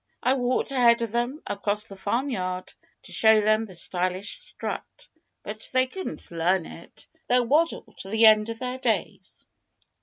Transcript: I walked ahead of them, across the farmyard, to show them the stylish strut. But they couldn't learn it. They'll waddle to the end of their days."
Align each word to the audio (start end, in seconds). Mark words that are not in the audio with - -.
I 0.23 0.33
walked 0.33 0.71
ahead 0.71 1.03
of 1.03 1.11
them, 1.11 1.43
across 1.45 1.85
the 1.85 1.95
farmyard, 1.95 2.73
to 3.03 3.11
show 3.11 3.39
them 3.39 3.65
the 3.65 3.75
stylish 3.75 4.39
strut. 4.39 5.07
But 5.43 5.69
they 5.73 5.85
couldn't 5.85 6.31
learn 6.31 6.65
it. 6.65 7.05
They'll 7.27 7.45
waddle 7.45 7.93
to 7.99 8.09
the 8.09 8.25
end 8.25 8.49
of 8.49 8.57
their 8.57 8.79
days." 8.79 9.45